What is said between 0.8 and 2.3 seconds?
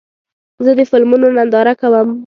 فلمونو ننداره کوم.